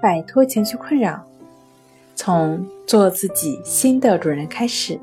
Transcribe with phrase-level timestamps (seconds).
[0.00, 1.24] 摆脱情绪困扰，
[2.14, 4.98] 从做自己新的主人开始。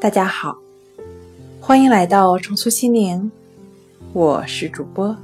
[0.00, 0.56] 大家好，
[1.60, 3.30] 欢迎来到重塑心灵，
[4.12, 5.16] 我是主播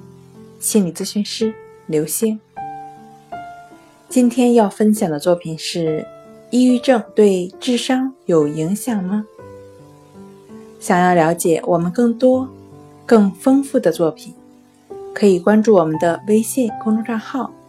[0.60, 1.52] 心理咨询师
[1.86, 2.38] 刘星。
[4.08, 6.06] 今天要分享的作品是：
[6.50, 9.26] 抑郁症对智商有影响吗？
[10.78, 12.48] 想要了解我们更多、
[13.04, 14.32] 更丰富的作品。
[15.14, 17.52] 可以关注我们的微信公众账号“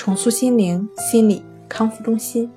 [0.00, 2.50] 重塑心灵心理康复中心”。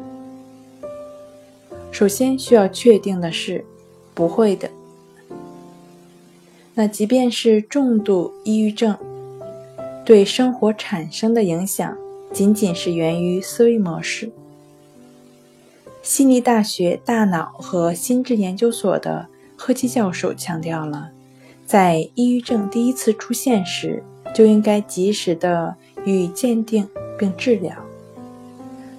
[1.92, 3.66] 首先需要确定的是，
[4.14, 4.72] 不会的。
[6.74, 8.98] 那即便是重度抑郁症，
[10.06, 11.98] 对生活产生的影响，
[12.32, 14.32] 仅仅是源于思维模式。
[16.02, 21.12] 悉尼大学大脑和心智研究所的赫基教授强调了，
[21.66, 24.02] 在抑郁症第一次出现时。
[24.34, 27.76] 就应该及时的予以鉴定并治疗。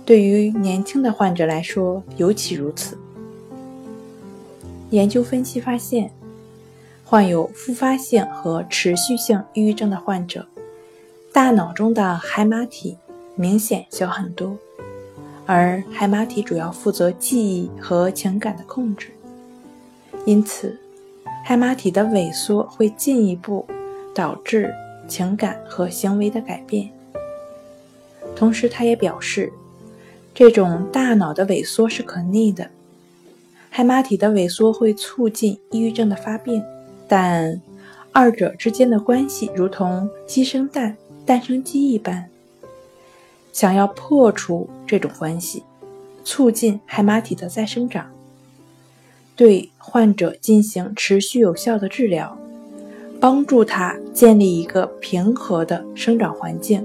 [0.05, 2.98] 对于年轻的患者来说，尤其如此。
[4.91, 6.11] 研究分析发现，
[7.05, 10.47] 患有复发性和持续性抑郁症的患者，
[11.33, 12.97] 大脑中的海马体
[13.34, 14.56] 明显小很多，
[15.47, 19.09] 而海马体主要负责记忆和情感的控制，
[20.27, 20.78] 因此，
[21.45, 23.67] 海马体的萎缩会进一步
[24.15, 24.73] 导致。
[25.06, 26.89] 情感和行为的改变。
[28.37, 29.53] 同时，他也表示，
[30.35, 32.69] 这种大脑的萎缩是可逆的。
[33.71, 36.62] 海马体的萎缩会促进抑郁症的发病，
[37.09, 37.61] 但
[38.12, 40.97] 二者之间的关系如同鸡生蛋、
[41.27, 42.29] 蛋生鸡一般。
[43.53, 45.62] 想要破除这种关系，
[46.25, 48.11] 促进海马体的再生长，
[49.37, 52.37] 对患者进行持续有效的治疗。
[53.21, 56.85] 帮助他建立一个平和的生长环境，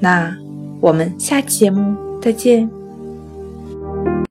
[0.00, 0.36] 那
[0.80, 2.83] 我们下期节目再见。